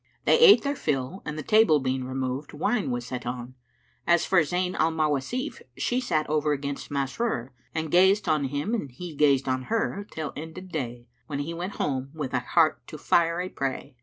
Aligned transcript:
They 0.25 0.39
ate 0.39 0.63
their 0.63 0.75
fill 0.75 1.21
and 1.25 1.37
the 1.37 1.43
table 1.43 1.79
being 1.79 2.05
removed, 2.05 2.53
wine 2.53 2.89
was 2.89 3.05
set 3.05 3.23
on. 3.27 3.53
As 4.07 4.25
for 4.25 4.39
Zayn 4.41 4.73
al 4.79 4.91
Mawasif, 4.91 5.61
she 5.77 6.01
sat 6.01 6.27
over 6.27 6.53
against 6.53 6.89
Masrur 6.89 7.51
and 7.75 7.91
gazed 7.91 8.27
on 8.27 8.45
him 8.45 8.73
and 8.73 8.89
he 8.91 9.15
gazed 9.15 9.47
on 9.47 9.65
her 9.69 10.07
till 10.09 10.33
ended 10.35 10.69
day, 10.71 11.05
when 11.27 11.37
he 11.37 11.53
went 11.53 11.73
home, 11.73 12.09
with 12.15 12.33
a 12.33 12.39
heart 12.39 12.81
to 12.87 12.97
fire 12.97 13.39
a 13.41 13.49
prey. 13.49 13.95